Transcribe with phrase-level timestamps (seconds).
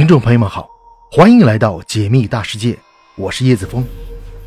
[0.00, 0.66] 听众朋友们好，
[1.12, 2.74] 欢迎来到解密大世界，
[3.16, 3.84] 我是叶子峰。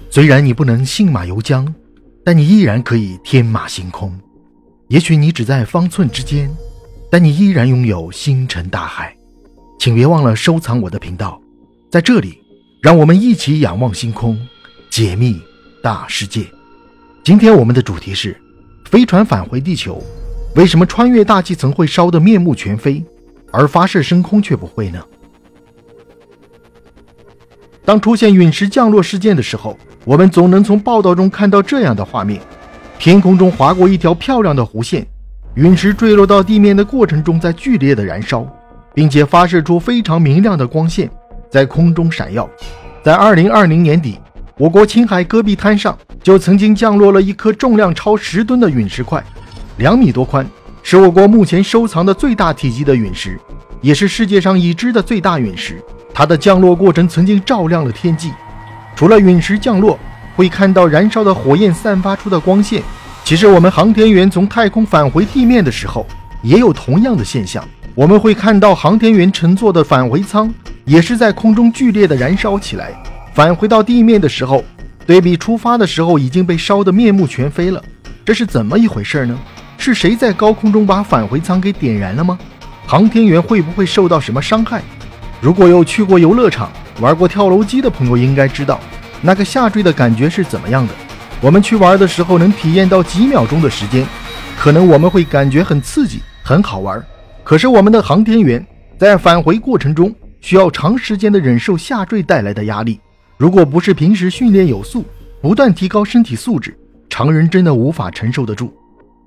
[0.10, 1.72] 虽然你不能信马由缰，
[2.26, 4.20] 但你依然可以天马行空。
[4.88, 6.50] 也许你只在方寸之间，
[7.12, 9.16] 但你依然拥有星辰大海。
[9.78, 11.40] 请别忘了收藏我的频道，
[11.92, 12.42] 在这里，
[12.82, 14.36] 让我们一起仰望星空，
[14.90, 15.40] 解密
[15.84, 16.48] 大世界。
[17.24, 18.36] 今天我们的主题是：
[18.86, 20.04] 飞船返回地球，
[20.56, 23.06] 为什么穿越大气层会烧得面目全非，
[23.52, 25.00] 而发射升空却不会呢？
[27.86, 32.40] 当出现陨石降落事件的时候，我们总能从报道中看到这样的画面：
[32.98, 35.06] 天空中划过一条漂亮的弧线，
[35.56, 38.48] 陨石坠落到地面的过程中在剧烈的燃烧，
[38.94, 41.10] 并且发射出非常明亮的光线，
[41.50, 42.50] 在空中闪耀。
[43.04, 44.18] 在二零二零年底，
[44.58, 49.22] 我国青海戈壁滩上就曾经降落了一颗重量超十吨的陨石块，
[49.76, 50.48] 两米多宽，
[50.84, 53.38] 是我国目前收藏的最大体积的陨石，
[53.82, 55.84] 也是世界上已知的最大陨石。
[56.14, 58.32] 它的降落过程曾经照亮了天际，
[58.96, 59.98] 除了陨石降落
[60.36, 62.84] 会看到燃烧的火焰散发出的光线，
[63.24, 66.06] 其实我们航天员从太空返回地面的时候
[66.42, 67.64] 也有同样的现象。
[67.96, 70.54] 我们会看到航天员乘坐的返回舱
[70.86, 72.92] 也是在空中剧烈的燃烧起来，
[73.34, 74.64] 返回到地面的时候，
[75.06, 77.82] 对比出发的时候已经被烧得面目全非了。
[78.26, 79.38] 这是怎么一回事呢？
[79.78, 82.38] 是谁在高空中把返回舱给点燃了吗？
[82.88, 84.82] 航天员会不会受到什么伤害？
[85.44, 88.80] 如果有去过游乐场、玩过跳楼机的朋友，应该知道
[89.22, 90.94] 那个下坠的感觉是怎么样的。
[91.42, 94.08] 我们去玩的时候，能体验到几秒钟的时间，
[94.58, 97.06] 可能我们会感觉很刺激、很好玩。
[97.44, 98.66] 可是我们的航天员
[98.98, 102.98] 在返回过程中，需要长时间的忍受下坠带来的压力。
[103.36, 105.04] 如果不是平时训练有素，
[105.42, 106.74] 不断提高身体素质，
[107.10, 108.74] 常人真的无法承受得住。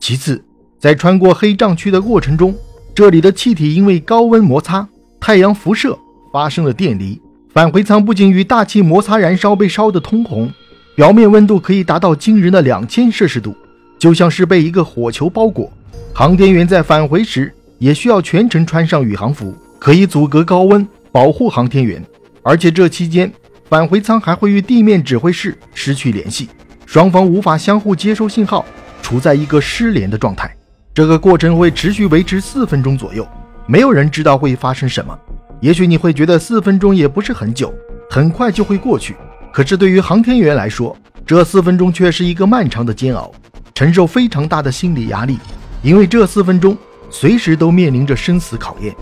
[0.00, 0.42] 其次，
[0.81, 2.55] 在穿过黑障区的过程中，
[2.94, 4.89] 这里的气体因为高温摩擦、
[5.20, 5.94] 太阳辐射。
[6.37, 7.19] 发生了电离，
[7.55, 10.53] 返回舱不仅与大气摩擦燃烧，被烧得通红，
[10.94, 13.56] 表面温度可以达到惊人的两千摄氏度，
[13.99, 15.72] 就像是被一个火球包裹。
[16.12, 22.05] 航天员在返回时也需要全程穿上宇航服，可以阻隔高温，保护航天员。
[22.43, 23.33] 而且这期间，
[23.71, 26.50] 返回舱还会与地面指挥室失去联系，
[26.84, 28.62] 双方无法相互接收信号，
[29.00, 30.55] 处在一个失联的状态。
[30.93, 33.27] 这个过程会持续维持四分钟左右，
[33.66, 35.19] 没有人知道会发生什么。
[35.61, 37.72] 也许你会觉得四分钟也不是很久，
[38.11, 39.17] 很快就会过去。
[39.53, 40.97] 可是对于航天员来说，
[41.27, 43.33] 这四分钟却是一个漫长的煎熬，
[43.75, 45.39] 承受非常大的心理压力，
[45.83, 46.77] 因为这四分钟
[47.11, 48.95] 随时都面临着生死考验。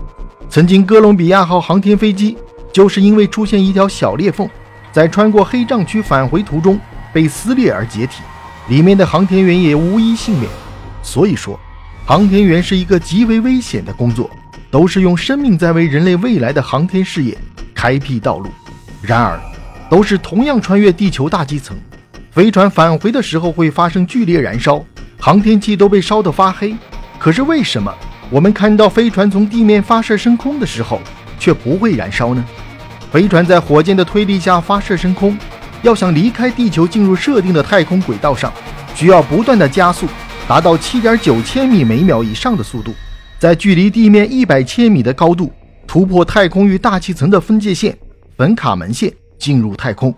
[0.49, 2.37] 曾经哥伦比亚号航天飞机
[2.71, 4.49] 就是因为出现一条小裂缝，
[4.91, 6.79] 在穿过黑障区返回途中
[7.11, 8.23] 被撕裂而解体，
[8.69, 10.49] 里面的航天员也无一幸免。
[11.03, 11.59] 所以说，
[12.05, 14.29] 航天员是一个极为危险的工作。
[14.75, 17.37] 都是用生命在为人类未来的航天事业
[17.73, 18.49] 开辟道路。
[19.01, 19.39] 然而，
[19.89, 21.77] 都是同样穿越地球大气层，
[22.29, 24.83] 飞船返回的时候会发生剧烈燃烧，
[25.17, 26.75] 航天器都被烧得发黑。
[27.17, 27.89] 可是为什么
[28.29, 30.99] 我们看到飞船从地面发射升空的时候
[31.39, 32.43] 却不会燃烧呢？
[33.13, 35.37] 飞船在火箭的推力下发射升空，
[35.83, 38.51] 要想离开地球进入设定的太空轨道上，
[38.93, 40.05] 需要不断的加速，
[40.49, 42.93] 达到七点九千米每秒以上的速度。
[43.37, 45.51] 在距离地面一百千米的高度
[45.85, 47.97] 突破太空与大气层的分界线——
[48.35, 50.13] 本卡门线，进入太空。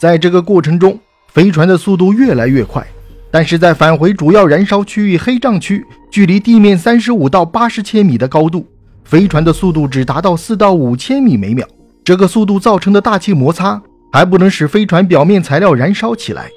[0.00, 0.98] 在这个过程中，
[1.28, 2.84] 飞船的速度越来越快。
[3.30, 8.64] 但是在返回主要燃烧区域黑障区，距离地面三十五到八十千米的高度，
[9.04, 11.66] 飞船的速度只达到四到五千米每秒。
[12.04, 13.82] 这个速度造成的大气摩擦
[14.12, 16.48] 还不能使飞船表面材料燃烧起来，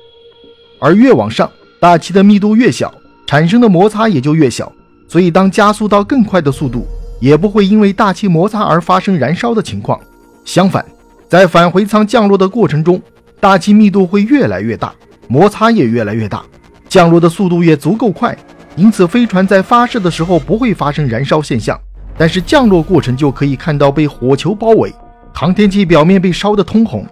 [0.79, 2.93] 而越往上，大气的密度越小，
[3.25, 4.71] 产生的摩擦也就越小。
[5.07, 6.85] 所以，当加速到更快的速度，
[7.19, 9.99] 也不会因为大气摩擦而发生燃烧的情况。
[10.43, 10.85] 相反，
[11.29, 13.01] 在返回舱降落的过程中，
[13.39, 14.93] 大气密度会越来越大，
[15.27, 16.43] 摩擦也越来越大，
[16.89, 18.37] 降落的速度也足够快。
[18.75, 21.79] 因此，飞船在发射的时候不会发生燃烧现象，
[22.17, 24.93] 但是降落过程就可以看到被火球包围，
[25.33, 27.05] 航天器表面被烧得通红。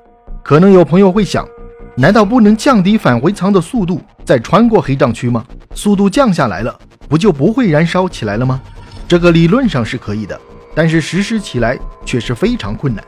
[0.44, 1.48] 可能有朋友会想，
[1.96, 5.44] 难道不能降低返回舱的速度，再穿过黑障区吗？
[5.74, 6.78] 速度降下来了。
[7.08, 8.62] 不就不会燃烧起来了吗？
[9.08, 10.40] 这个理论上是可以的，
[10.74, 13.04] 但是实施起来却是非常困难。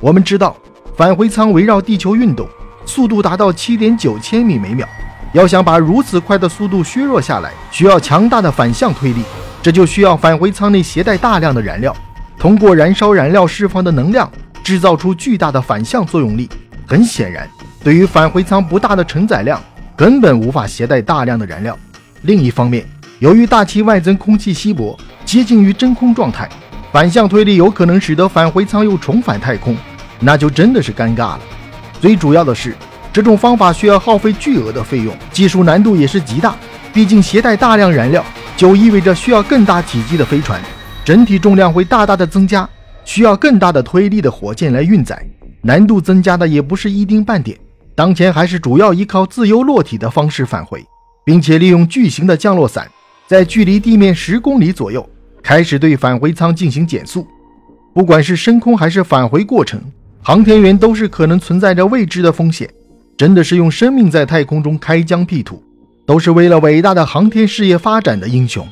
[0.00, 0.56] 我们知道，
[0.96, 2.48] 返回舱围绕地球运动，
[2.86, 4.86] 速度达到七点九千米每秒。
[5.32, 9.22] 要想把如此快的速度削弱下来，需要强大的反向推力，
[9.62, 11.94] 这就需要返回舱内携带大量的燃料，
[12.38, 14.30] 通过燃烧燃料释放的能量，
[14.64, 16.48] 制造出巨大的反向作用力。
[16.86, 17.48] 很显然，
[17.84, 19.62] 对于返回舱不大的承载量，
[19.96, 21.78] 根本无法携带大量的燃料。
[22.22, 22.84] 另一方面，
[23.20, 26.48] 由于大气外增空气稀薄，接近于真空状态，
[26.90, 29.76] 反向推力有可能使得返回舱又重返太空，
[30.20, 31.40] 那就真的是尴尬了。
[32.00, 32.74] 最主要的是，
[33.12, 36.56] 这种方法需要耗费巨额的费用，技术难度也是极大。
[36.94, 38.24] 毕竟携带大量燃料，
[38.56, 40.58] 就意味着需要更大体积的飞船，
[41.04, 42.66] 整体重量会大大的增加，
[43.04, 45.22] 需要更大的推力的火箭来运载，
[45.60, 47.54] 难度增加的也不是一丁半点。
[47.94, 50.82] 当前还是主要依靠自由落体的方式返回，
[51.22, 52.88] 并且利用巨型的降落伞，
[53.30, 55.08] 在距离地面十公里左右
[55.40, 57.24] 开始对返回舱进行减速。
[57.94, 59.80] 不管是升空还是返回过程，
[60.20, 62.68] 航天员都是可能存在着未知的风险，
[63.16, 65.62] 真的是用生命在太空中开疆辟土，
[66.04, 68.66] 都是为了伟大的航天事业发展的英雄。